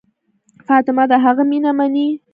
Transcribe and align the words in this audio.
فاطمه 0.67 1.03
د 1.11 1.13
هغه 1.23 1.43
مینه 1.51 1.71
مني. 1.77 2.07